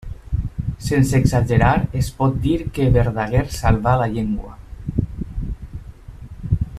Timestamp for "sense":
0.85-1.19